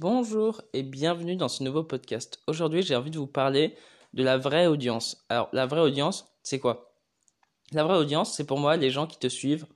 Bonjour 0.00 0.62
et 0.74 0.84
bienvenue 0.84 1.34
dans 1.34 1.48
ce 1.48 1.64
nouveau 1.64 1.82
podcast. 1.82 2.40
Aujourd'hui, 2.46 2.82
j'ai 2.84 2.94
envie 2.94 3.10
de 3.10 3.18
vous 3.18 3.26
parler 3.26 3.74
de 4.14 4.22
la 4.22 4.38
vraie 4.38 4.68
audience. 4.68 5.24
Alors, 5.28 5.48
la 5.52 5.66
vraie 5.66 5.80
audience, 5.80 6.28
c'est 6.44 6.60
quoi? 6.60 6.92
La 7.72 7.82
vraie 7.82 7.96
audience, 7.96 8.32
c'est 8.32 8.46
pour 8.46 8.60
moi 8.60 8.76
les 8.76 8.90
gens 8.90 9.08
qui 9.08 9.18
te 9.18 9.26
suivent 9.26 9.66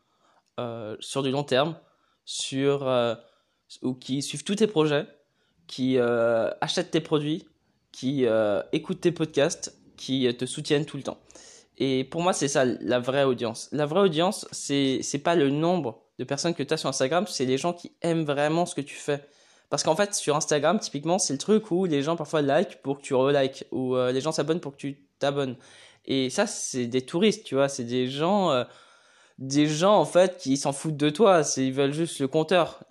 euh, 0.60 0.96
sur 1.00 1.24
du 1.24 1.32
long 1.32 1.42
terme, 1.42 1.76
sur 2.24 2.86
euh, 2.86 3.16
ou 3.82 3.94
qui 3.94 4.22
suivent 4.22 4.44
tous 4.44 4.54
tes 4.54 4.68
projets, 4.68 5.08
qui 5.66 5.98
euh, 5.98 6.52
achètent 6.60 6.92
tes 6.92 7.00
produits, 7.00 7.44
qui 7.90 8.24
écoutent 8.70 9.00
tes 9.00 9.10
podcasts, 9.10 9.76
qui 9.96 10.32
te 10.36 10.46
soutiennent 10.46 10.86
tout 10.86 10.98
le 10.98 11.02
temps. 11.02 11.18
Et 11.78 12.04
pour 12.04 12.22
moi, 12.22 12.32
c'est 12.32 12.46
ça 12.46 12.64
la 12.64 13.00
vraie 13.00 13.24
audience. 13.24 13.68
La 13.72 13.86
vraie 13.86 14.02
audience, 14.02 14.46
c'est 14.52 15.00
c'est 15.02 15.18
pas 15.18 15.34
le 15.34 15.50
nombre 15.50 16.00
de 16.20 16.24
personnes 16.24 16.54
que 16.54 16.62
tu 16.62 16.72
as 16.72 16.76
sur 16.76 16.88
Instagram, 16.88 17.26
c'est 17.26 17.44
les 17.44 17.58
gens 17.58 17.72
qui 17.72 17.90
aiment 18.02 18.24
vraiment 18.24 18.66
ce 18.66 18.76
que 18.76 18.82
tu 18.82 18.94
fais. 18.94 19.26
Parce 19.72 19.84
qu'en 19.84 19.96
fait, 19.96 20.14
sur 20.14 20.36
Instagram, 20.36 20.78
typiquement, 20.78 21.18
c'est 21.18 21.32
le 21.32 21.38
truc 21.38 21.70
où 21.70 21.86
les 21.86 22.02
gens 22.02 22.14
parfois 22.14 22.42
like 22.42 22.82
pour 22.82 22.98
que 22.98 23.02
tu 23.02 23.14
relikes, 23.14 23.64
ou 23.70 23.96
euh, 23.96 24.12
les 24.12 24.20
gens 24.20 24.30
s'abonnent 24.30 24.60
pour 24.60 24.72
que 24.72 24.76
tu 24.76 25.08
t'abonnes. 25.18 25.56
Et 26.04 26.28
ça, 26.28 26.46
c'est 26.46 26.86
des 26.86 27.00
touristes, 27.00 27.44
tu 27.44 27.54
vois, 27.54 27.70
c'est 27.70 27.84
des 27.84 28.06
gens, 28.06 28.50
euh, 28.50 28.64
des 29.38 29.66
gens 29.66 29.96
en 29.96 30.04
fait 30.04 30.36
qui 30.36 30.58
s'en 30.58 30.74
foutent 30.74 30.98
de 30.98 31.08
toi, 31.08 31.40
ils 31.56 31.72
veulent 31.72 31.94
juste 31.94 32.20
le 32.20 32.28
compteur. 32.28 32.84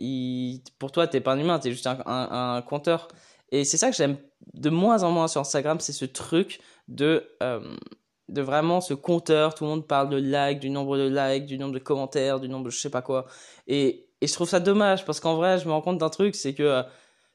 Pour 0.80 0.91
toi, 0.91 1.05
t'es 1.05 1.22
pas 1.22 1.34
un 1.34 1.39
humain, 1.39 1.59
t'es 1.59 1.70
juste 1.70 1.86
un, 1.86 1.99
un, 2.08 2.63
compteur. 2.63 3.09
Et 3.52 3.63
c'est 3.63 3.77
ça 3.77 3.91
que 3.91 3.95
j'aime 3.95 4.17
de 4.55 4.72
moins 4.72 5.03
en 5.03 5.11
moins 5.11 5.27
sur 5.27 5.41
Instagram, 5.41 5.80
c'est 5.80 5.94
ce 5.94 6.05
truc 6.05 6.61
de 6.88 7.30
euh, 7.44 7.75
de 8.27 8.41
vraiment 8.41 8.81
ce 8.81 8.95
compteur. 8.95 9.53
Tout 9.53 9.66
le 9.66 9.70
monde 9.70 9.88
parle 9.88 10.09
de 10.09 10.17
likes, 10.17 10.59
du 10.59 10.72
nombre 10.72 10.98
de 10.98 11.08
likes, 11.08 11.45
du 11.45 11.59
nombre 11.59 11.75
de 11.75 11.80
commentaires, 11.80 12.39
du 12.39 12.50
nombre 12.50 12.66
de 12.66 12.70
je 12.72 12.80
sais 12.80 12.89
pas 12.89 13.03
quoi. 13.03 13.27
Et 13.67 14.08
et 14.21 14.27
je 14.27 14.34
trouve 14.34 14.48
ça 14.48 14.59
dommage 14.59 15.05
parce 15.05 15.20
qu'en 15.20 15.35
vrai, 15.35 15.57
je 15.57 15.67
me 15.67 15.71
rends 15.71 15.81
compte 15.81 15.98
d'un 15.98 16.09
truc, 16.09 16.35
c'est 16.35 16.53
que 16.53 16.63
euh, 16.63 16.84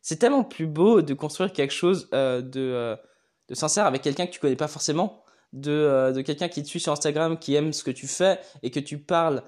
c'est 0.03 0.17
tellement 0.17 0.45
plus 0.45 0.67
beau 0.67 1.03
de 1.03 1.15
construire 1.15 1.53
quelque 1.53 1.73
chose 1.73 2.09
euh, 2.15 2.41
de, 2.41 2.61
euh, 2.61 2.97
de 3.49 3.55
sincère 3.55 3.87
avec 3.87 4.03
quelqu'un 4.03 4.27
que 4.27 4.31
tu 4.31 4.39
connais 4.39 4.57
pas 4.57 4.69
forcément, 4.69 5.25
de, 5.53 6.13
de 6.15 6.21
quelqu'un 6.23 6.49
qui 6.49 6.63
te 6.63 6.69
suit 6.69 6.81
sur 6.81 6.93
Instagram, 6.93 7.39
qui 7.39 7.55
aime 7.57 7.73
ce 7.73 7.83
que 7.83 7.91
tu 7.91 8.07
fais 8.07 8.39
et 8.63 8.71
que 8.71 8.81
tu 8.81 8.99
parles 8.99 9.43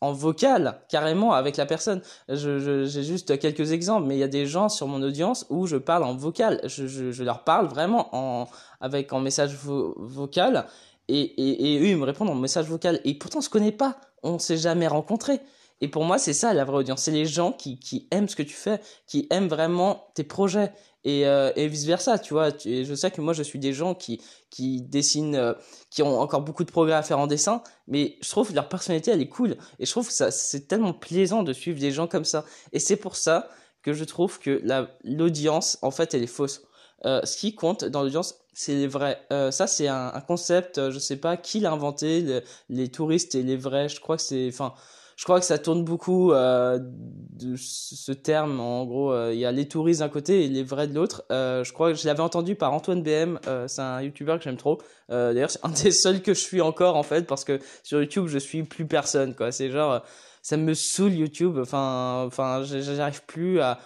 en 0.00 0.12
vocal 0.12 0.80
carrément 0.88 1.32
avec 1.32 1.56
la 1.56 1.66
personne. 1.66 2.02
J'ai 2.28 3.02
juste 3.02 3.38
quelques 3.38 3.72
exemples, 3.72 4.06
mais 4.06 4.16
il 4.16 4.20
y 4.20 4.24
a 4.24 4.28
des 4.28 4.46
gens 4.46 4.68
sur 4.68 4.86
mon 4.86 5.02
audience 5.02 5.46
où 5.50 5.66
je 5.66 5.76
parle 5.76 6.04
en 6.04 6.14
vocal. 6.14 6.60
Je, 6.64 7.22
leur 7.22 7.42
parle 7.44 7.66
vraiment 7.66 8.14
en, 8.14 8.48
avec 8.80 9.12
en 9.12 9.20
message 9.20 9.54
vocal 9.54 10.66
et, 11.08 11.20
et, 11.20 11.74
et 11.74 11.80
eux 11.80 11.88
ils 11.88 11.96
me 11.96 12.04
répondent 12.04 12.30
en 12.30 12.34
message 12.34 12.66
vocal. 12.66 13.00
Et 13.04 13.14
pourtant 13.14 13.38
on 13.38 13.42
se 13.42 13.50
connaît 13.50 13.72
pas, 13.72 13.96
on 14.22 14.38
s'est 14.38 14.58
jamais 14.58 14.86
rencontrés. 14.86 15.40
Et 15.80 15.88
pour 15.88 16.04
moi, 16.04 16.18
c'est 16.18 16.32
ça 16.32 16.52
la 16.54 16.64
vraie 16.64 16.78
audience. 16.78 17.02
C'est 17.02 17.12
les 17.12 17.26
gens 17.26 17.52
qui, 17.52 17.78
qui 17.78 18.08
aiment 18.10 18.28
ce 18.28 18.36
que 18.36 18.42
tu 18.42 18.54
fais, 18.54 18.80
qui 19.06 19.26
aiment 19.30 19.48
vraiment 19.48 20.10
tes 20.14 20.24
projets 20.24 20.72
et, 21.04 21.26
euh, 21.26 21.52
et 21.56 21.68
vice 21.68 21.84
versa, 21.84 22.18
tu 22.18 22.34
vois. 22.34 22.48
Et 22.64 22.84
je 22.84 22.94
sais 22.94 23.10
que 23.10 23.20
moi, 23.20 23.32
je 23.32 23.42
suis 23.42 23.58
des 23.58 23.72
gens 23.72 23.94
qui, 23.94 24.20
qui 24.50 24.82
dessinent, 24.82 25.36
euh, 25.36 25.54
qui 25.90 26.02
ont 26.02 26.20
encore 26.20 26.42
beaucoup 26.42 26.64
de 26.64 26.70
progrès 26.70 26.94
à 26.94 27.02
faire 27.02 27.18
en 27.18 27.26
dessin, 27.26 27.62
mais 27.86 28.16
je 28.20 28.28
trouve 28.28 28.48
que 28.48 28.54
leur 28.54 28.68
personnalité, 28.68 29.12
elle 29.12 29.20
est 29.20 29.28
cool. 29.28 29.56
Et 29.78 29.86
je 29.86 29.90
trouve 29.90 30.08
que 30.08 30.12
ça, 30.12 30.30
c'est 30.30 30.66
tellement 30.66 30.92
plaisant 30.92 31.42
de 31.42 31.52
suivre 31.52 31.78
des 31.78 31.92
gens 31.92 32.08
comme 32.08 32.24
ça. 32.24 32.44
Et 32.72 32.80
c'est 32.80 32.96
pour 32.96 33.16
ça 33.16 33.48
que 33.82 33.92
je 33.92 34.04
trouve 34.04 34.40
que 34.40 34.60
la, 34.64 34.90
l'audience, 35.04 35.78
en 35.82 35.92
fait, 35.92 36.14
elle 36.14 36.24
est 36.24 36.26
fausse. 36.26 36.62
Euh, 37.04 37.20
ce 37.24 37.36
qui 37.36 37.54
compte 37.54 37.84
dans 37.84 38.02
l'audience, 38.02 38.34
c'est 38.52 38.74
les 38.74 38.88
vrais. 38.88 39.24
Euh, 39.32 39.52
ça, 39.52 39.68
c'est 39.68 39.86
un, 39.86 40.10
un, 40.12 40.20
concept, 40.20 40.90
je 40.90 40.98
sais 40.98 41.16
pas 41.16 41.36
qui 41.36 41.60
l'a 41.60 41.70
inventé, 41.70 42.42
les 42.68 42.88
touristes 42.88 43.36
et 43.36 43.44
les 43.44 43.56
vrais. 43.56 43.88
Je 43.88 44.00
crois 44.00 44.16
que 44.16 44.22
c'est, 44.22 44.48
enfin, 44.48 44.74
je 45.18 45.24
crois 45.24 45.40
que 45.40 45.46
ça 45.46 45.58
tourne 45.58 45.82
beaucoup 45.82 46.30
euh, 46.30 46.78
de 46.80 47.56
ce 47.56 48.12
terme. 48.12 48.60
En 48.60 48.86
gros, 48.86 49.12
euh, 49.12 49.34
il 49.34 49.40
y 49.40 49.46
a 49.46 49.50
les 49.50 49.66
touristes 49.66 49.98
d'un 49.98 50.08
côté 50.08 50.44
et 50.44 50.48
les 50.48 50.62
vrais 50.62 50.86
de 50.86 50.94
l'autre. 50.94 51.24
Euh, 51.32 51.64
je 51.64 51.72
crois 51.72 51.90
que 51.90 51.98
je 51.98 52.06
l'avais 52.06 52.20
entendu 52.20 52.54
par 52.54 52.72
Antoine 52.72 53.02
BM. 53.02 53.40
Euh, 53.48 53.66
c'est 53.66 53.82
un 53.82 54.00
YouTuber 54.00 54.36
que 54.38 54.44
j'aime 54.44 54.56
trop. 54.56 54.80
Euh, 55.10 55.34
d'ailleurs, 55.34 55.50
c'est 55.50 55.64
un 55.64 55.70
des 55.70 55.90
seuls 55.90 56.22
que 56.22 56.34
je 56.34 56.38
suis 56.38 56.60
encore 56.60 56.94
en 56.94 57.02
fait 57.02 57.26
parce 57.26 57.42
que 57.42 57.58
sur 57.82 58.00
YouTube, 58.00 58.28
je 58.28 58.38
suis 58.38 58.62
plus 58.62 58.86
personne. 58.86 59.34
Quoi. 59.34 59.50
C'est 59.50 59.70
genre, 59.70 60.04
ça 60.40 60.56
me 60.56 60.72
saoule 60.72 61.14
YouTube. 61.14 61.58
Enfin, 61.58 62.22
enfin, 62.24 62.62
j'arrive 62.62 63.24
plus 63.26 63.58
à. 63.58 63.80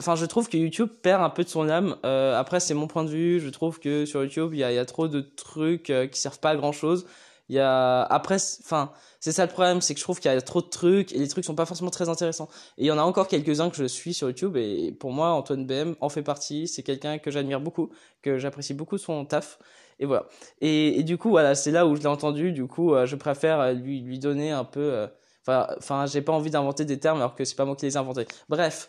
Enfin, 0.00 0.16
je 0.16 0.26
trouve 0.26 0.48
que 0.48 0.56
YouTube 0.56 0.88
perd 1.04 1.22
un 1.22 1.30
peu 1.30 1.44
de 1.44 1.50
son 1.50 1.68
âme. 1.68 1.94
après, 2.02 2.58
c'est 2.58 2.74
mon 2.74 2.88
point 2.88 3.04
de 3.04 3.10
vue. 3.10 3.38
Je 3.38 3.48
trouve 3.48 3.78
que 3.78 4.06
sur 4.06 4.24
YouTube, 4.24 4.54
il 4.54 4.58
y 4.58 4.64
a, 4.64 4.72
y 4.72 4.78
a 4.78 4.86
trop 4.86 5.06
de 5.06 5.20
trucs 5.20 5.92
qui 6.10 6.20
servent 6.20 6.40
pas 6.40 6.50
à 6.50 6.56
grand 6.56 6.72
chose. 6.72 7.06
Il 7.52 7.56
y 7.56 7.58
a 7.58 8.02
après, 8.04 8.36
enfin 8.62 8.92
c'est 9.20 9.30
ça 9.30 9.44
le 9.44 9.52
problème, 9.52 9.82
c'est 9.82 9.92
que 9.92 10.00
je 10.00 10.04
trouve 10.04 10.18
qu'il 10.20 10.32
y 10.32 10.34
a 10.34 10.40
trop 10.40 10.62
de 10.62 10.68
trucs 10.68 11.12
et 11.12 11.18
les 11.18 11.28
trucs 11.28 11.44
sont 11.44 11.54
pas 11.54 11.66
forcément 11.66 11.90
très 11.90 12.08
intéressants. 12.08 12.48
Et 12.78 12.84
il 12.84 12.86
y 12.86 12.90
en 12.90 12.96
a 12.96 13.02
encore 13.02 13.28
quelques-uns 13.28 13.68
que 13.68 13.76
je 13.76 13.84
suis 13.84 14.14
sur 14.14 14.28
YouTube 14.28 14.56
et 14.56 14.90
pour 14.90 15.12
moi, 15.12 15.32
Antoine 15.32 15.66
BM 15.66 15.94
en 16.00 16.08
fait 16.08 16.22
partie. 16.22 16.66
C'est 16.66 16.82
quelqu'un 16.82 17.18
que 17.18 17.30
j'admire 17.30 17.60
beaucoup, 17.60 17.90
que 18.22 18.38
j'apprécie 18.38 18.72
beaucoup 18.72 18.96
son 18.96 19.26
taf. 19.26 19.58
Et 19.98 20.06
voilà. 20.06 20.24
Et, 20.62 21.02
du 21.02 21.18
coup, 21.18 21.28
voilà, 21.28 21.54
c'est 21.54 21.70
là 21.72 21.86
où 21.86 21.94
je 21.94 22.00
l'ai 22.00 22.06
entendu. 22.06 22.52
Du 22.52 22.66
coup, 22.66 22.94
euh, 22.94 23.04
je 23.04 23.16
préfère 23.16 23.60
euh, 23.60 23.72
lui, 23.74 24.00
lui 24.00 24.18
donner 24.18 24.50
un 24.50 24.64
peu. 24.64 24.80
Euh, 24.80 25.06
enfin, 25.42 25.66
enfin, 25.76 26.06
j'ai 26.06 26.22
pas 26.22 26.32
envie 26.32 26.50
d'inventer 26.50 26.86
des 26.86 26.98
termes 26.98 27.18
alors 27.18 27.34
que 27.34 27.44
c'est 27.44 27.54
pas 27.54 27.66
moi 27.66 27.76
qui 27.76 27.84
les 27.84 27.94
ai 27.94 27.98
inventés. 27.98 28.26
Bref. 28.48 28.88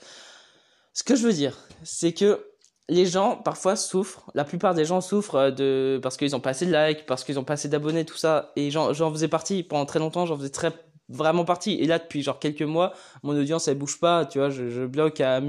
Ce 0.94 1.04
que 1.04 1.16
je 1.18 1.28
veux 1.28 1.34
dire, 1.34 1.58
c'est 1.84 2.14
que 2.14 2.53
les 2.90 3.06
gens 3.06 3.38
parfois 3.38 3.76
souffrent, 3.76 4.30
la 4.34 4.44
plupart 4.44 4.74
des 4.74 4.86
gens 4.86 5.02
souffrent 5.02 5.36
euh, 5.36 5.52
de 5.52 6.00
parce 6.02 6.18
qu'ils 6.18 6.36
ont 6.36 6.40
pas 6.40 6.52
assez 6.52 6.66
de 6.66 6.74
likes, 6.74 7.06
parce 7.06 7.24
qu'ils 7.24 7.40
ont 7.40 7.44
pas 7.44 7.54
assez 7.54 7.70
d'abonnés, 7.70 8.06
tout 8.06 8.18
ça. 8.18 8.52
Et 8.56 8.72
j'en 8.72 9.12
faisais 9.12 9.28
partie 9.28 9.64
pendant 9.64 9.86
très 9.86 10.00
longtemps, 10.00 10.26
j'en 10.26 10.38
faisais 10.38 10.50
très 10.50 10.72
vraiment 11.10 11.46
partie. 11.46 11.76
Et 11.76 11.86
là, 11.86 12.00
depuis 12.00 12.22
genre 12.22 12.40
quelques 12.40 12.62
mois, 12.62 12.94
mon 13.24 13.38
audience 13.38 13.68
elle 13.68 13.78
bouge 13.78 14.00
pas, 14.00 14.26
tu 14.26 14.40
vois, 14.40 14.50
je, 14.50 14.70
je 14.70 14.84
bloque 14.84 15.22
à 15.22 15.40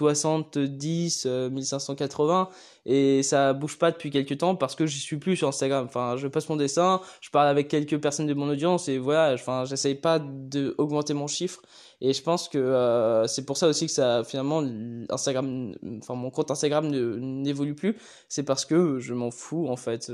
1570, 0.00 1.26
1580 1.26 2.48
euh, 2.50 2.54
et 2.84 3.22
ça 3.22 3.52
bouge 3.52 3.78
pas 3.78 3.90
depuis 3.90 4.10
quelques 4.10 4.38
temps 4.38 4.56
parce 4.56 4.74
que 4.74 4.86
j'y 4.86 4.98
suis 4.98 5.18
plus 5.18 5.36
sur 5.36 5.48
Instagram. 5.48 5.84
Enfin, 5.84 6.16
je 6.16 6.26
poste 6.28 6.48
mon 6.48 6.56
dessin, 6.56 7.00
je 7.20 7.30
parle 7.30 7.48
avec 7.48 7.68
quelques 7.68 8.00
personnes 8.00 8.26
de 8.26 8.34
mon 8.34 8.48
audience 8.48 8.88
et 8.88 8.98
voilà, 8.98 9.34
enfin, 9.34 9.64
j'essaye 9.66 9.94
pas 9.94 10.18
de 10.18 10.74
augmenter 10.78 11.12
mon 11.14 11.26
chiffre 11.26 11.60
et 12.00 12.14
je 12.14 12.22
pense 12.22 12.48
que 12.48 12.58
euh, 12.58 13.26
c'est 13.26 13.44
pour 13.44 13.56
ça 13.56 13.68
aussi 13.68 13.86
que 13.86 13.92
ça 13.92 14.24
finalement 14.24 14.64
Instagram 15.10 15.72
enfin 15.98 16.14
mon 16.14 16.30
compte 16.30 16.50
Instagram 16.50 16.88
n'évolue 16.88 17.74
plus, 17.74 17.96
c'est 18.28 18.42
parce 18.42 18.64
que 18.64 18.98
je 18.98 19.14
m'en 19.14 19.30
fous 19.30 19.68
en 19.68 19.76
fait. 19.76 20.10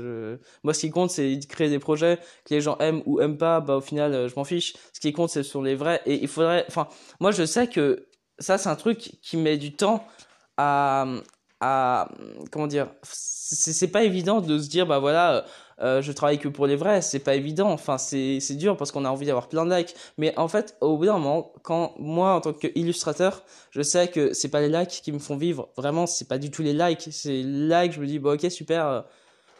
moi 0.63 0.73
ce 0.73 0.81
qui 0.81 0.91
compte 0.91 1.09
c'est 1.09 1.37
de 1.37 1.45
créer 1.45 1.69
des 1.69 1.79
projets 1.79 2.19
que 2.45 2.53
les 2.53 2.61
gens 2.61 2.77
aiment 2.79 3.01
ou 3.05 3.21
aiment 3.21 3.37
pas, 3.37 3.61
bah 3.61 3.77
au 3.77 3.81
final 3.81 4.27
je 4.29 4.35
m'en 4.35 4.43
fiche. 4.43 4.75
Ce 4.93 4.99
qui 4.99 5.13
compte 5.13 5.29
c'est 5.29 5.43
sur 5.43 5.63
les 5.63 5.75
vrais 5.75 6.01
et 6.05 6.21
il 6.21 6.27
faudrait 6.27 6.65
enfin 6.67 6.87
moi 7.19 7.31
je 7.31 7.45
sais 7.45 7.67
que 7.67 8.05
ça 8.39 8.57
c'est 8.57 8.69
un 8.69 8.75
truc 8.75 9.17
qui 9.21 9.37
met 9.37 9.57
du 9.57 9.73
temps 9.73 10.05
à 10.57 11.05
à 11.61 12.09
comment 12.51 12.67
dire 12.67 12.87
c'est 13.03 13.89
pas 13.89 14.03
évident 14.03 14.39
de 14.39 14.57
se 14.59 14.69
dire 14.69 14.87
bah 14.87 14.99
voilà 14.99 15.45
euh, 15.81 16.01
je 16.01 16.11
travaille 16.11 16.39
que 16.39 16.47
pour 16.47 16.67
les 16.67 16.75
vrais 16.75 17.01
c'est 17.01 17.19
pas 17.19 17.35
évident. 17.35 17.69
Enfin 17.71 17.97
c'est 17.97 18.39
c'est 18.39 18.55
dur 18.55 18.77
parce 18.77 18.91
qu'on 18.91 19.05
a 19.05 19.09
envie 19.09 19.25
d'avoir 19.25 19.47
plein 19.47 19.65
de 19.65 19.73
likes. 19.73 19.95
Mais 20.17 20.37
en 20.37 20.47
fait 20.47 20.77
au 20.81 20.97
bout 20.97 21.05
d'un 21.05 21.13
moment 21.13 21.53
quand 21.63 21.93
moi 21.99 22.33
en 22.33 22.41
tant 22.41 22.53
qu'illustrateur 22.53 23.43
je 23.71 23.81
sais 23.81 24.07
que 24.09 24.33
c'est 24.33 24.49
pas 24.49 24.61
les 24.61 24.69
likes 24.69 25.01
qui 25.03 25.11
me 25.11 25.19
font 25.19 25.37
vivre 25.37 25.69
vraiment 25.77 26.05
c'est 26.05 26.27
pas 26.27 26.37
du 26.37 26.51
tout 26.51 26.63
les 26.63 26.73
likes. 26.73 27.09
C'est 27.11 27.29
les 27.43 27.43
likes 27.83 27.93
je 27.93 28.01
me 28.01 28.07
dis 28.07 28.19
bah 28.19 28.33
ok 28.33 28.49
super 28.51 28.87
euh, 28.87 29.01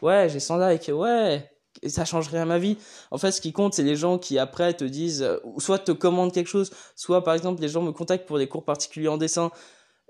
ouais 0.01 0.29
j'ai 0.29 0.39
100 0.39 0.57
likes 0.69 0.91
ouais 0.93 1.49
et 1.81 1.89
ça 1.89 2.05
change 2.05 2.27
rien 2.29 2.43
à 2.43 2.45
ma 2.45 2.59
vie. 2.59 2.77
En 3.11 3.17
fait, 3.17 3.31
ce 3.31 3.41
qui 3.41 3.53
compte, 3.53 3.73
c'est 3.73 3.83
les 3.83 3.95
gens 3.95 4.17
qui 4.17 4.37
après 4.39 4.73
te 4.73 4.83
disent, 4.83 5.23
euh, 5.23 5.37
soit 5.57 5.79
te 5.79 5.91
commandent 5.91 6.33
quelque 6.33 6.47
chose, 6.47 6.71
soit 6.95 7.23
par 7.23 7.33
exemple 7.33 7.61
les 7.61 7.69
gens 7.69 7.81
me 7.81 7.91
contactent 7.91 8.27
pour 8.27 8.37
des 8.37 8.47
cours 8.47 8.63
particuliers 8.63 9.07
en 9.07 9.17
dessin, 9.17 9.51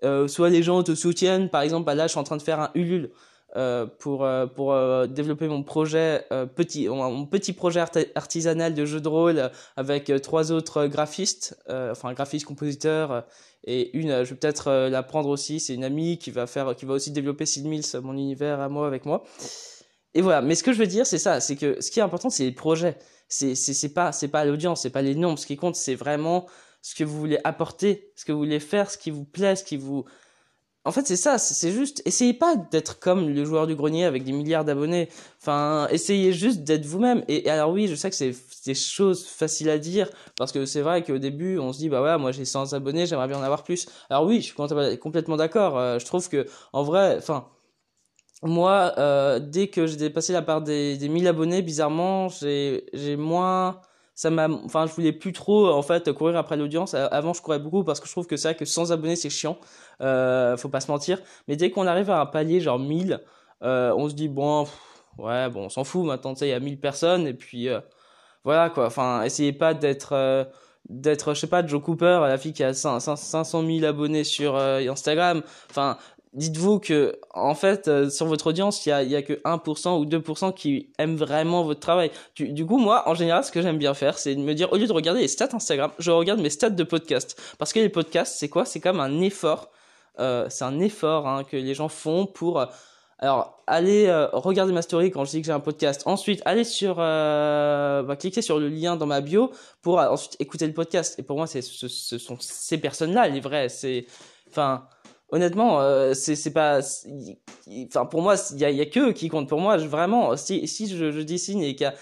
euh, 0.03 0.27
soit 0.27 0.49
les 0.49 0.63
gens 0.63 0.83
te 0.83 0.95
soutiennent. 0.95 1.49
Par 1.49 1.61
exemple, 1.61 1.85
bah 1.85 1.95
là, 1.95 2.07
je 2.07 2.11
suis 2.11 2.19
en 2.19 2.23
train 2.23 2.37
de 2.37 2.41
faire 2.41 2.59
un 2.59 2.71
Ulule 2.75 3.11
euh, 3.55 3.87
pour 3.99 4.27
pour 4.55 4.75
développer 5.07 5.47
mon 5.47 5.63
projet 5.63 6.23
petit 6.55 6.87
mon 6.87 7.25
petit 7.25 7.51
projet 7.53 7.83
artisanal 8.13 8.75
de 8.75 8.85
jeu 8.85 9.01
de 9.01 9.07
rôle 9.07 9.49
avec 9.75 10.11
trois 10.21 10.51
autres 10.51 10.85
graphistes, 10.85 11.57
enfin 11.67 12.13
graphiste 12.13 12.45
compositeur 12.45 13.25
et 13.65 13.97
une, 13.97 14.23
je 14.23 14.29
vais 14.29 14.35
peut-être 14.35 14.87
la 14.89 15.03
prendre 15.03 15.29
aussi. 15.29 15.59
C'est 15.59 15.73
une 15.73 15.83
amie 15.83 16.17
qui 16.17 16.31
va 16.31 16.47
faire, 16.47 16.75
qui 16.75 16.85
va 16.85 16.93
aussi 16.93 17.11
développer 17.11 17.45
Sid 17.45 17.65
Mills, 17.65 17.99
mon 18.03 18.13
univers 18.13 18.59
à 18.59 18.69
moi 18.69 18.87
avec 18.87 19.05
moi. 19.05 19.23
Et 20.13 20.21
voilà. 20.21 20.41
Mais 20.41 20.55
ce 20.55 20.63
que 20.63 20.73
je 20.73 20.79
veux 20.79 20.87
dire, 20.87 21.05
c'est 21.05 21.17
ça, 21.17 21.39
c'est 21.39 21.55
que 21.55 21.79
ce 21.81 21.91
qui 21.91 21.99
est 21.99 22.03
important, 22.03 22.29
c'est 22.29 22.43
les 22.43 22.51
projets. 22.51 22.97
C'est 23.27 23.55
c'est 23.55 23.73
c'est 23.73 23.93
pas 23.93 24.11
c'est 24.11 24.27
pas 24.27 24.45
l'audience, 24.45 24.81
c'est 24.81 24.89
pas 24.89 25.01
les 25.01 25.15
nombres. 25.15 25.37
Ce 25.39 25.45
qui 25.45 25.57
compte, 25.57 25.75
c'est 25.75 25.95
vraiment 25.95 26.47
ce 26.81 26.95
que 26.95 27.03
vous 27.03 27.17
voulez 27.17 27.39
apporter, 27.43 28.11
ce 28.15 28.25
que 28.25 28.31
vous 28.31 28.39
voulez 28.39 28.59
faire, 28.59 28.89
ce 28.89 28.97
qui 28.97 29.11
vous 29.11 29.25
plaît, 29.25 29.55
ce 29.55 29.63
qui 29.63 29.77
vous... 29.77 30.05
En 30.85 30.91
fait, 30.91 31.05
c'est 31.05 31.17
ça, 31.17 31.37
c'est 31.37 31.71
juste, 31.71 32.01
essayez 32.05 32.33
pas 32.33 32.55
d'être 32.55 32.99
comme 32.99 33.29
le 33.29 33.45
joueur 33.45 33.67
du 33.67 33.75
grenier 33.75 34.05
avec 34.05 34.23
des 34.23 34.31
milliards 34.31 34.63
d'abonnés. 34.63 35.09
Enfin, 35.41 35.87
essayez 35.91 36.31
juste 36.31 36.63
d'être 36.63 36.85
vous-même. 36.85 37.23
Et, 37.27 37.49
alors 37.49 37.71
oui, 37.71 37.87
je 37.87 37.95
sais 37.95 38.09
que 38.09 38.15
c'est 38.15 38.33
des 38.65 38.73
choses 38.73 39.25
faciles 39.27 39.69
à 39.69 39.77
dire, 39.77 40.09
parce 40.37 40.51
que 40.51 40.65
c'est 40.65 40.81
vrai 40.81 41.03
qu'au 41.03 41.17
début, 41.17 41.59
on 41.59 41.73
se 41.73 41.79
dit, 41.79 41.89
bah 41.89 42.01
ouais, 42.01 42.17
moi 42.17 42.31
j'ai 42.31 42.45
100 42.45 42.73
abonnés, 42.73 43.05
j'aimerais 43.05 43.27
bien 43.27 43.37
en 43.37 43.43
avoir 43.43 43.63
plus. 43.63 43.87
Alors 44.09 44.25
oui, 44.25 44.37
je 44.41 44.45
suis 44.45 44.55
complètement 44.99 45.37
d'accord. 45.37 45.77
Euh, 45.77 45.99
je 45.99 46.05
trouve 46.05 46.27
que, 46.29 46.47
en 46.71 46.83
vrai, 46.83 47.17
enfin, 47.17 47.47
moi, 48.41 48.93
euh, 48.97 49.39
dès 49.39 49.67
que 49.67 49.87
j'ai 49.87 49.97
dépassé 49.97 50.33
la 50.33 50.41
part 50.41 50.61
des, 50.61 50.97
des 50.97 51.09
1000 51.09 51.27
abonnés, 51.27 51.61
bizarrement, 51.61 52.27
j'ai 52.29 53.15
moins 53.17 53.81
ça 54.19 54.29
m'a, 54.29 54.49
enfin, 54.49 54.85
je 54.85 54.91
voulais 54.91 55.13
plus 55.13 55.31
trop 55.31 55.69
en 55.69 55.81
fait 55.81 56.11
courir 56.11 56.35
après 56.35 56.57
l'audience. 56.57 56.93
Avant, 56.93 57.31
je 57.31 57.41
courais 57.41 57.57
beaucoup 57.57 57.85
parce 57.85 58.01
que 58.01 58.05
je 58.05 58.11
trouve 58.11 58.27
que 58.27 58.35
c'est 58.35 58.49
vrai 58.49 58.55
que 58.55 58.65
sans 58.65 58.91
abonnés, 58.91 59.15
c'est 59.15 59.29
chiant. 59.29 59.57
Euh, 60.01 60.57
faut 60.57 60.67
pas 60.67 60.81
se 60.81 60.91
mentir. 60.91 61.21
Mais 61.47 61.55
dès 61.55 61.71
qu'on 61.71 61.87
arrive 61.87 62.11
à 62.11 62.19
un 62.19 62.25
palier 62.25 62.59
genre 62.59 62.79
1000, 62.79 63.21
euh, 63.63 63.93
on 63.95 64.09
se 64.09 64.15
dit 64.15 64.27
bon, 64.27 64.67
ouais, 65.19 65.49
bon, 65.49 65.65
on 65.65 65.69
s'en 65.69 65.85
fout. 65.85 66.05
Maintenant, 66.05 66.33
tu 66.33 66.39
sais, 66.39 66.47
il 66.47 66.51
y 66.51 66.53
a 66.53 66.59
1000 66.59 66.81
personnes 66.81 67.27
et 67.27 67.33
puis 67.33 67.69
euh, 67.69 67.79
voilà 68.43 68.69
quoi. 68.69 68.87
Enfin, 68.87 69.23
essayez 69.23 69.53
pas 69.53 69.73
d'être 69.73 70.11
euh, 70.11 70.43
d'être, 70.89 71.33
je 71.33 71.39
sais 71.41 71.47
pas, 71.47 71.65
Joe 71.65 71.81
Cooper, 71.81 72.19
la 72.23 72.37
fille 72.37 72.53
qui 72.53 72.63
a 72.63 72.73
500 72.73 73.45
000 73.45 73.85
abonnés 73.85 74.23
sur 74.23 74.55
euh, 74.55 74.79
Instagram. 74.89 75.43
Enfin, 75.69 75.97
dites-vous 76.33 76.79
que 76.79 77.19
en 77.33 77.55
fait 77.55 77.87
euh, 77.87 78.09
sur 78.09 78.27
votre 78.27 78.47
audience 78.47 78.85
il 78.85 78.89
y 78.89 78.91
a, 78.91 79.03
y 79.03 79.15
a 79.15 79.21
que 79.21 79.33
1% 79.33 79.99
ou 79.99 80.05
2% 80.05 80.53
qui 80.53 80.91
aiment 80.99 81.15
vraiment 81.15 81.63
votre 81.63 81.79
travail 81.79 82.11
du, 82.35 82.49
du 82.49 82.65
coup 82.65 82.77
moi 82.77 83.09
en 83.09 83.15
général 83.15 83.43
ce 83.43 83.51
que 83.51 83.61
j'aime 83.61 83.79
bien 83.79 83.95
faire 83.95 84.19
c'est 84.19 84.35
de 84.35 84.41
me 84.41 84.53
dire 84.53 84.71
au 84.71 84.77
lieu 84.77 84.85
de 84.85 84.93
regarder 84.93 85.21
les 85.21 85.27
stats 85.27 85.49
Instagram 85.53 85.91
je 85.97 86.11
regarde 86.11 86.39
mes 86.39 86.51
stats 86.51 86.69
de 86.69 86.83
podcast 86.83 87.41
parce 87.57 87.73
que 87.73 87.79
les 87.79 87.89
podcasts 87.89 88.35
c'est 88.37 88.49
quoi? 88.49 88.65
C'est 88.65 88.79
comme 88.79 88.99
un 88.99 89.21
effort 89.21 89.71
euh, 90.19 90.45
c'est 90.49 90.65
un 90.65 90.79
effort 90.79 91.27
hein, 91.27 91.43
que 91.43 91.57
les 91.57 91.73
gens 91.73 91.89
font 91.89 92.25
pour 92.27 92.63
alors, 93.21 93.61
allez 93.67 94.05
euh, 94.07 94.27
regarder 94.31 94.71
ma 94.71 94.81
story 94.81 95.11
quand 95.11 95.25
je 95.25 95.31
dis 95.31 95.41
que 95.41 95.45
j'ai 95.45 95.51
un 95.51 95.59
podcast. 95.59 96.03
Ensuite, 96.05 96.41
allez 96.45 96.63
sur, 96.63 96.95
euh, 96.99 98.01
bah, 98.01 98.15
cliquer 98.15 98.41
sur 98.41 98.59
le 98.59 98.69
lien 98.69 98.95
dans 98.95 99.07
ma 99.07 99.19
bio 99.19 99.51
pour 99.81 99.99
euh, 99.99 100.07
ensuite 100.07 100.37
écouter 100.39 100.65
le 100.65 100.73
podcast. 100.73 101.19
Et 101.19 101.23
pour 101.23 101.35
moi, 101.35 101.45
c'est, 101.45 101.61
ce, 101.61 101.89
ce 101.89 102.17
sont 102.17 102.37
ces 102.39 102.77
personnes-là 102.77 103.27
les 103.27 103.41
vraies. 103.41 103.67
C'est, 103.67 104.05
enfin, 104.49 104.87
honnêtement, 105.31 105.81
euh, 105.81 106.13
c'est, 106.13 106.53
pas, 106.53 106.79
enfin, 107.87 108.05
pour 108.05 108.21
moi, 108.21 108.35
il 108.51 108.59
y 108.59 108.65
a, 108.65 108.71
y 108.71 108.81
a 108.81 108.85
que 108.85 109.11
qui 109.11 109.29
compte. 109.29 109.49
Pour 109.49 109.59
moi, 109.59 109.77
je, 109.77 109.87
vraiment, 109.87 110.35
si, 110.37 110.67
si 110.67 110.87
je, 110.87 111.11
je 111.11 111.21
dessine 111.21 111.61
et 111.61 111.75
qu'il 111.75 111.85
y 111.85 111.87
a, 111.87 111.95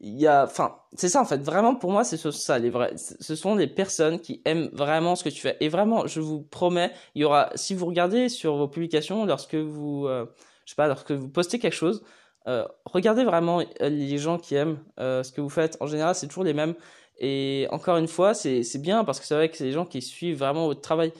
il 0.00 0.20
y 0.20 0.26
a, 0.28 0.44
enfin, 0.44 0.76
c'est 0.94 1.08
ça 1.08 1.20
en 1.20 1.24
fait. 1.24 1.42
Vraiment, 1.42 1.74
pour 1.74 1.90
moi, 1.90 2.04
c'est 2.04 2.16
ça 2.30 2.58
les 2.58 2.70
vrais. 2.70 2.94
Ce 2.96 3.34
sont 3.34 3.56
des 3.56 3.66
personnes 3.66 4.20
qui 4.20 4.42
aiment 4.44 4.70
vraiment 4.72 5.16
ce 5.16 5.24
que 5.24 5.28
tu 5.28 5.40
fais. 5.40 5.56
Et 5.60 5.68
vraiment, 5.68 6.06
je 6.06 6.20
vous 6.20 6.42
promets, 6.42 6.92
il 7.16 7.22
y 7.22 7.24
aura, 7.24 7.50
si 7.56 7.74
vous 7.74 7.86
regardez 7.86 8.28
sur 8.28 8.56
vos 8.56 8.68
publications, 8.68 9.26
lorsque 9.26 9.56
vous 9.56 10.06
euh, 10.06 10.26
je 10.68 10.72
sais 10.72 10.76
pas, 10.76 10.86
lorsque 10.86 11.12
vous 11.12 11.30
postez 11.30 11.58
quelque 11.58 11.72
chose, 11.72 12.02
euh, 12.46 12.66
regardez 12.84 13.24
vraiment 13.24 13.60
euh, 13.60 13.88
les 13.88 14.18
gens 14.18 14.36
qui 14.36 14.54
aiment 14.54 14.78
euh, 15.00 15.22
ce 15.22 15.32
que 15.32 15.40
vous 15.40 15.48
faites. 15.48 15.78
En 15.80 15.86
général, 15.86 16.14
c'est 16.14 16.26
toujours 16.28 16.44
les 16.44 16.52
mêmes. 16.52 16.74
Et 17.18 17.66
encore 17.70 17.96
une 17.96 18.06
fois, 18.06 18.34
c'est 18.34 18.62
bien 18.76 19.02
parce 19.02 19.18
que 19.18 19.24
c'est 19.24 19.34
vrai 19.34 19.48
que 19.48 19.56
c'est 19.56 19.64
des 19.64 19.72
gens 19.72 19.86
qui 19.86 20.02
suivent 20.02 20.36
vraiment 20.36 20.66
votre 20.66 20.82
travail. 20.82 21.14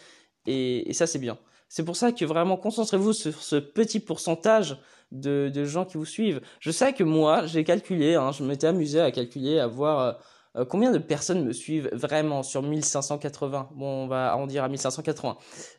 Et, 0.46 0.92
ça, 0.92 1.06
c'est 1.06 1.18
bien. 1.18 1.38
C'est 1.68 1.84
pour 1.84 1.96
ça 1.96 2.12
que 2.12 2.24
vraiment 2.24 2.56
concentrez-vous 2.56 3.12
sur 3.12 3.42
ce 3.42 3.56
petit 3.56 4.00
pourcentage 4.00 4.78
de, 5.12 5.64
gens 5.64 5.84
qui 5.84 5.96
vous 5.98 6.04
suivent. 6.04 6.40
Je 6.60 6.70
sais 6.70 6.92
que 6.92 7.04
moi, 7.04 7.46
j'ai 7.46 7.64
calculé, 7.64 8.14
hein, 8.14 8.32
je 8.32 8.42
m'étais 8.44 8.66
amusé 8.66 9.00
à 9.00 9.10
calculer, 9.10 9.58
à 9.58 9.66
voir 9.66 10.00
euh, 10.00 10.12
euh, 10.56 10.64
combien 10.64 10.90
de 10.90 10.98
personnes 10.98 11.44
me 11.44 11.52
suivent 11.52 11.90
vraiment 11.92 12.42
sur 12.42 12.62
1580 12.62 13.70
Bon, 13.74 14.04
on 14.04 14.06
va 14.06 14.32
arrondir 14.32 14.64
à 14.64 14.68
1580. 14.68 15.36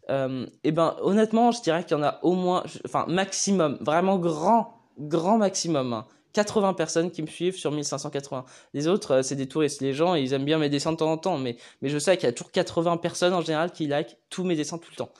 Euh, 0.09 0.45
et 0.63 0.71
ben, 0.71 0.95
honnêtement, 1.01 1.51
je 1.51 1.61
dirais 1.61 1.83
qu'il 1.83 1.97
y 1.97 1.99
en 1.99 2.03
a 2.03 2.19
au 2.23 2.33
moins, 2.33 2.63
enfin, 2.85 3.05
maximum, 3.07 3.77
vraiment 3.81 4.17
grand, 4.17 4.79
grand 4.99 5.37
maximum. 5.37 5.93
Hein, 5.93 6.05
80 6.33 6.73
personnes 6.73 7.11
qui 7.11 7.21
me 7.21 7.27
suivent 7.27 7.57
sur 7.57 7.71
1580. 7.71 8.45
Les 8.73 8.87
autres, 8.87 9.15
euh, 9.15 9.21
c'est 9.21 9.35
des 9.35 9.47
touristes. 9.47 9.81
Les 9.81 9.93
gens, 9.93 10.15
ils 10.15 10.33
aiment 10.33 10.45
bien 10.45 10.57
mes 10.57 10.69
dessins 10.69 10.91
de 10.91 10.97
temps 10.97 11.11
en 11.11 11.17
temps, 11.17 11.37
mais, 11.37 11.57
je 11.81 11.97
sais 11.97 12.17
qu'il 12.17 12.27
y 12.27 12.29
a 12.29 12.33
toujours 12.33 12.51
80 12.51 12.97
personnes 12.97 13.33
en 13.33 13.41
général 13.41 13.71
qui 13.71 13.87
like 13.87 14.17
tous 14.29 14.43
mes 14.43 14.55
dessins 14.55 14.77
tout 14.77 14.89
le 14.91 14.97
temps. 14.97 15.11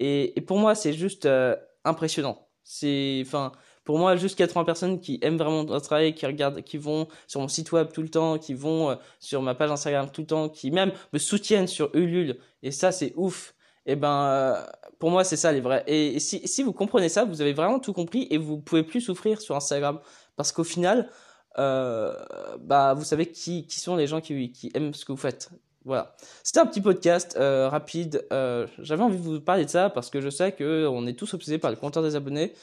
Et, 0.00 0.34
pour 0.46 0.58
moi, 0.58 0.74
c'est 0.74 0.92
juste 0.92 1.26
euh, 1.26 1.56
impressionnant. 1.84 2.46
C'est, 2.64 3.22
enfin, 3.26 3.52
pour 3.84 3.98
moi, 3.98 4.16
juste 4.16 4.36
80 4.36 4.64
personnes 4.64 5.00
qui 5.00 5.18
aiment 5.22 5.38
vraiment 5.38 5.64
mon 5.64 5.80
travail, 5.80 6.14
qui 6.14 6.26
regardent, 6.26 6.62
qui 6.62 6.76
vont 6.76 7.08
sur 7.26 7.40
mon 7.40 7.48
site 7.48 7.72
web 7.72 7.88
tout 7.90 8.02
le 8.02 8.10
temps, 8.10 8.38
qui 8.38 8.52
vont 8.52 8.90
euh, 8.90 8.96
sur 9.18 9.40
ma 9.40 9.54
page 9.54 9.70
Instagram 9.70 10.10
tout 10.12 10.20
le 10.20 10.26
temps, 10.26 10.48
qui 10.50 10.70
même 10.70 10.92
me 11.14 11.18
soutiennent 11.18 11.66
sur 11.66 11.90
Ulule. 11.94 12.38
Et 12.62 12.70
ça, 12.70 12.92
c'est 12.92 13.14
ouf. 13.16 13.54
Et 13.86 13.96
ben, 13.96 14.24
euh, 14.26 14.62
pour 14.98 15.10
moi, 15.10 15.24
c'est 15.24 15.36
ça 15.36 15.52
les 15.52 15.62
vrais. 15.62 15.84
Et, 15.86 16.16
et 16.16 16.20
si, 16.20 16.46
si 16.46 16.62
vous 16.62 16.74
comprenez 16.74 17.08
ça, 17.08 17.24
vous 17.24 17.40
avez 17.40 17.54
vraiment 17.54 17.78
tout 17.80 17.94
compris 17.94 18.26
et 18.30 18.36
vous 18.36 18.58
pouvez 18.58 18.82
plus 18.82 19.00
souffrir 19.00 19.40
sur 19.40 19.56
Instagram. 19.56 20.00
Parce 20.38 20.52
qu'au 20.52 20.64
final, 20.64 21.10
euh, 21.58 22.14
bah, 22.60 22.94
vous 22.94 23.04
savez 23.04 23.26
qui, 23.26 23.66
qui 23.66 23.80
sont 23.80 23.96
les 23.96 24.06
gens 24.06 24.20
qui, 24.20 24.52
qui 24.52 24.70
aiment 24.72 24.94
ce 24.94 25.04
que 25.04 25.12
vous 25.12 25.18
faites. 25.18 25.50
Voilà. 25.84 26.14
C'était 26.44 26.60
un 26.60 26.66
petit 26.66 26.80
podcast 26.80 27.36
euh, 27.38 27.68
rapide. 27.68 28.24
Euh, 28.32 28.66
J'avais 28.78 29.02
envie 29.02 29.18
de 29.18 29.22
vous 29.22 29.40
parler 29.40 29.64
de 29.64 29.70
ça 29.70 29.90
parce 29.90 30.10
que 30.10 30.20
je 30.20 30.30
sais 30.30 30.52
que 30.52 30.86
on 30.86 31.06
est 31.08 31.18
tous 31.18 31.34
obsédés 31.34 31.58
par 31.58 31.70
le 31.70 31.76
compteur 31.76 32.04
des 32.04 32.14
abonnés. 32.14 32.54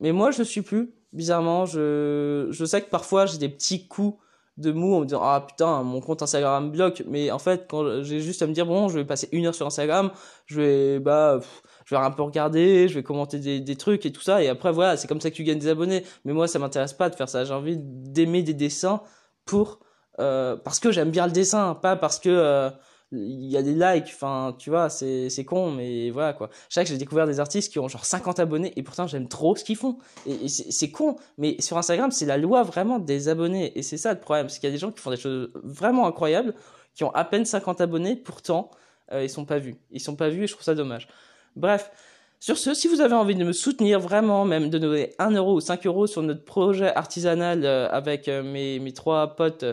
Mais 0.00 0.10
moi, 0.10 0.32
je 0.32 0.40
ne 0.40 0.44
suis 0.44 0.62
plus. 0.62 0.92
Bizarrement, 1.12 1.64
je, 1.64 2.48
je 2.50 2.64
sais 2.64 2.82
que 2.82 2.90
parfois 2.90 3.26
j'ai 3.26 3.38
des 3.38 3.48
petits 3.48 3.86
coups 3.86 4.18
de 4.58 4.70
mou 4.72 4.94
en 4.94 5.00
me 5.00 5.04
disant 5.06 5.20
ah 5.22 5.44
putain 5.46 5.82
mon 5.82 6.00
compte 6.00 6.22
Instagram 6.22 6.70
bloque. 6.70 7.02
Mais 7.08 7.30
en 7.30 7.38
fait 7.38 7.66
quand 7.68 8.02
j'ai 8.02 8.20
juste 8.20 8.42
à 8.42 8.46
me 8.46 8.52
dire 8.52 8.66
bon 8.66 8.88
je 8.88 8.98
vais 8.98 9.04
passer 9.04 9.28
une 9.32 9.46
heure 9.46 9.54
sur 9.54 9.66
Instagram 9.66 10.10
je 10.46 10.60
vais 10.60 10.98
bah 10.98 11.40
je 11.84 11.94
vais 11.94 12.00
un 12.00 12.10
peu 12.10 12.22
regarder 12.22 12.88
je 12.88 12.94
vais 12.94 13.02
commenter 13.02 13.38
des, 13.38 13.60
des 13.60 13.76
trucs 13.76 14.06
et 14.06 14.12
tout 14.12 14.22
ça. 14.22 14.42
Et 14.42 14.48
après 14.48 14.72
voilà 14.72 14.96
c'est 14.96 15.08
comme 15.08 15.20
ça 15.20 15.30
que 15.30 15.36
tu 15.36 15.44
gagnes 15.44 15.58
des 15.58 15.68
abonnés. 15.68 16.04
Mais 16.24 16.32
moi 16.32 16.48
ça 16.48 16.58
m'intéresse 16.58 16.92
pas 16.92 17.08
de 17.08 17.14
faire 17.14 17.28
ça. 17.28 17.44
J'ai 17.44 17.54
envie 17.54 17.76
d'aimer 17.78 18.42
des 18.42 18.54
dessins 18.54 19.00
pour 19.46 19.80
euh, 20.20 20.56
parce 20.56 20.78
que 20.78 20.92
j'aime 20.92 21.10
bien 21.10 21.26
le 21.26 21.32
dessin 21.32 21.74
pas 21.74 21.96
parce 21.96 22.18
que 22.18 22.28
euh, 22.28 22.70
il 23.12 23.50
y 23.50 23.56
a 23.58 23.62
des 23.62 23.74
likes, 23.74 24.10
enfin, 24.14 24.54
tu 24.58 24.70
vois, 24.70 24.88
c'est, 24.88 25.28
c'est 25.28 25.44
con, 25.44 25.70
mais 25.70 26.10
voilà, 26.10 26.32
quoi. 26.32 26.48
Je 26.68 26.74
sais 26.74 26.82
que 26.82 26.88
j'ai 26.88 26.96
découvert 26.96 27.26
des 27.26 27.40
artistes 27.40 27.70
qui 27.70 27.78
ont 27.78 27.88
genre 27.88 28.04
50 28.04 28.40
abonnés 28.40 28.72
et 28.76 28.82
pourtant 28.82 29.06
j'aime 29.06 29.28
trop 29.28 29.54
ce 29.54 29.64
qu'ils 29.64 29.76
font. 29.76 29.98
Et, 30.26 30.48
c'est 30.48 30.90
con, 30.90 31.16
mais 31.36 31.60
sur 31.60 31.76
Instagram, 31.76 32.10
c'est 32.10 32.24
la 32.24 32.38
loi 32.38 32.62
vraiment 32.62 32.98
des 32.98 33.28
abonnés. 33.28 33.78
Et 33.78 33.82
c'est 33.82 33.98
ça 33.98 34.14
le 34.14 34.20
problème, 34.20 34.48
c'est 34.48 34.60
qu'il 34.60 34.68
y 34.68 34.72
a 34.72 34.74
des 34.74 34.78
gens 34.78 34.90
qui 34.90 35.00
font 35.00 35.10
des 35.10 35.18
choses 35.18 35.50
vraiment 35.62 36.06
incroyables, 36.06 36.54
qui 36.94 37.04
ont 37.04 37.10
à 37.14 37.24
peine 37.24 37.44
50 37.44 37.82
abonnés, 37.82 38.16
pourtant, 38.16 38.70
euh, 39.12 39.22
ils 39.22 39.30
sont 39.30 39.44
pas 39.44 39.58
vus. 39.58 39.76
Ils 39.90 40.00
sont 40.00 40.16
pas 40.16 40.30
vus 40.30 40.44
et 40.44 40.46
je 40.46 40.54
trouve 40.54 40.64
ça 40.64 40.74
dommage. 40.74 41.06
Bref. 41.54 41.90
Sur 42.40 42.58
ce, 42.58 42.74
si 42.74 42.88
vous 42.88 43.00
avez 43.00 43.14
envie 43.14 43.36
de 43.36 43.44
me 43.44 43.52
soutenir 43.52 44.00
vraiment, 44.00 44.44
même 44.44 44.68
de 44.68 44.76
donner 44.76 45.14
1 45.20 45.30
euro 45.30 45.54
ou 45.54 45.60
5 45.60 45.86
euros 45.86 46.08
sur 46.08 46.22
notre 46.22 46.44
projet 46.44 46.92
artisanal 46.92 47.64
euh, 47.64 47.88
avec 47.90 48.26
euh, 48.26 48.42
mes, 48.42 48.80
mes 48.80 48.92
trois 48.92 49.36
potes 49.36 49.64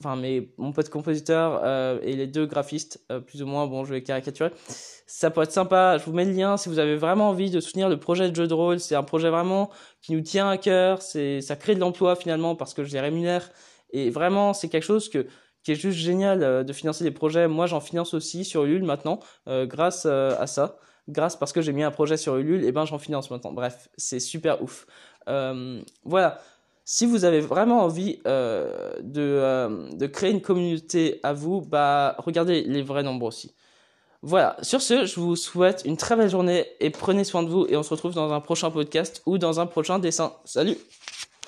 enfin 0.00 0.16
mais 0.16 0.48
mon 0.56 0.72
pote 0.72 0.88
compositeur 0.88 1.60
euh, 1.62 2.00
et 2.02 2.16
les 2.16 2.26
deux 2.26 2.46
graphistes 2.46 3.00
euh, 3.12 3.20
plus 3.20 3.42
ou 3.42 3.46
moins 3.46 3.66
bon 3.66 3.84
je 3.84 3.94
vais 3.94 4.02
caricaturer. 4.02 4.50
Ça 5.06 5.30
peut 5.30 5.42
être 5.42 5.52
sympa. 5.52 5.98
Je 5.98 6.04
vous 6.04 6.12
mets 6.12 6.24
le 6.24 6.32
lien 6.32 6.56
si 6.56 6.68
vous 6.68 6.78
avez 6.78 6.96
vraiment 6.96 7.28
envie 7.28 7.50
de 7.50 7.60
soutenir 7.60 7.88
le 7.88 7.98
projet 7.98 8.30
de 8.30 8.36
jeu 8.36 8.46
de 8.46 8.54
rôle. 8.54 8.80
C'est 8.80 8.94
un 8.94 9.02
projet 9.02 9.28
vraiment 9.28 9.70
qui 10.02 10.12
nous 10.12 10.20
tient 10.20 10.48
à 10.48 10.56
cœur. 10.56 11.02
Ça 11.02 11.56
crée 11.56 11.74
de 11.74 11.80
l'emploi 11.80 12.16
finalement 12.16 12.56
parce 12.56 12.74
que 12.74 12.84
je 12.84 12.92
les 12.92 13.00
rémunère. 13.00 13.50
Et 13.92 14.10
vraiment 14.10 14.52
c'est 14.52 14.68
quelque 14.68 14.84
chose 14.84 15.08
que 15.08 15.26
qui 15.62 15.72
est 15.72 15.76
juste 15.76 15.98
génial 15.98 16.42
euh, 16.42 16.64
de 16.64 16.72
financer 16.72 17.04
des 17.04 17.10
projets. 17.10 17.46
Moi 17.46 17.66
j'en 17.66 17.80
finance 17.80 18.14
aussi 18.14 18.44
sur 18.44 18.64
Ulule 18.64 18.84
maintenant 18.84 19.20
grâce 19.46 20.06
à 20.06 20.46
ça. 20.46 20.78
Grâce 21.08 21.36
parce 21.36 21.52
que 21.52 21.60
j'ai 21.60 21.72
mis 21.72 21.82
un 21.82 21.90
projet 21.90 22.16
sur 22.16 22.36
Ulule 22.36 22.64
et 22.64 22.72
ben 22.72 22.84
j'en 22.84 22.98
finance 22.98 23.30
maintenant. 23.30 23.52
Bref 23.52 23.88
c'est 23.96 24.20
super 24.20 24.62
ouf. 24.62 24.86
Voilà 25.26 26.40
si 26.92 27.06
vous 27.06 27.24
avez 27.24 27.38
vraiment 27.38 27.84
envie 27.84 28.18
euh, 28.26 28.90
de, 29.00 29.22
euh, 29.22 29.88
de 29.92 30.08
créer 30.08 30.32
une 30.32 30.40
communauté 30.40 31.20
à 31.22 31.32
vous, 31.32 31.60
bah 31.60 32.16
regardez 32.18 32.62
les 32.62 32.82
vrais 32.82 33.04
nombres 33.04 33.26
aussi. 33.26 33.54
Voilà, 34.22 34.56
sur 34.60 34.82
ce, 34.82 35.04
je 35.04 35.20
vous 35.20 35.36
souhaite 35.36 35.82
une 35.84 35.96
très 35.96 36.16
belle 36.16 36.28
journée 36.28 36.66
et 36.80 36.90
prenez 36.90 37.22
soin 37.22 37.44
de 37.44 37.48
vous 37.48 37.64
et 37.68 37.76
on 37.76 37.84
se 37.84 37.90
retrouve 37.90 38.14
dans 38.14 38.32
un 38.32 38.40
prochain 38.40 38.72
podcast 38.72 39.22
ou 39.24 39.38
dans 39.38 39.60
un 39.60 39.66
prochain 39.66 40.00
dessin. 40.00 40.32
Salut 40.44 40.76